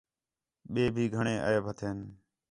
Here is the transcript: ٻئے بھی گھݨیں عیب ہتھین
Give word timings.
ٻئے 0.71 0.83
بھی 0.95 1.03
گھݨیں 1.15 1.39
عیب 1.47 1.63
ہتھین 1.69 1.97